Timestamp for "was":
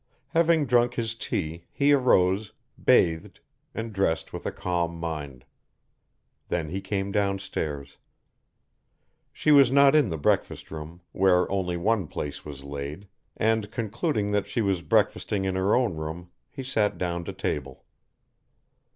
9.51-9.71, 12.43-12.63, 14.63-14.81